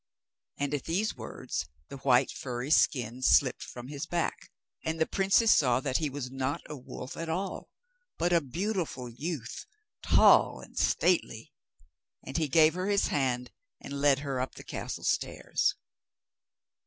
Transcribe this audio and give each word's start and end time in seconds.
And 0.57 0.73
at 0.73 0.85
these 0.85 1.15
words 1.15 1.67
the 1.89 1.97
white 1.97 2.31
furry 2.31 2.71
skin 2.71 3.21
slipped 3.21 3.61
from 3.61 3.87
his 3.87 4.07
back, 4.07 4.49
and 4.83 4.99
the 4.99 5.05
princess 5.05 5.53
saw 5.53 5.79
that 5.79 5.97
he 5.99 6.09
was 6.09 6.31
not 6.31 6.63
a 6.67 6.75
wolf 6.75 7.15
at 7.15 7.29
all, 7.29 7.69
but 8.17 8.33
a 8.33 8.41
beautiful 8.41 9.07
youth, 9.07 9.67
tall 10.01 10.59
and 10.59 10.75
stately; 10.75 11.53
and 12.25 12.37
he 12.37 12.47
gave 12.47 12.73
her 12.73 12.87
his 12.87 13.09
hand, 13.09 13.51
and 13.79 14.01
led 14.01 14.17
her 14.25 14.39
up 14.39 14.55
the 14.55 14.63
castle 14.63 15.03
stairs. 15.03 15.75